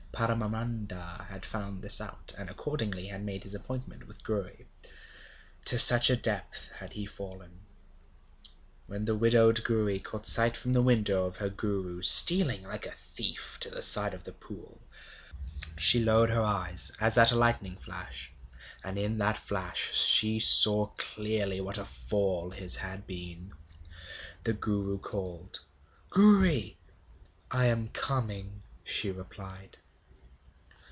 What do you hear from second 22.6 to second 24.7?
had been. The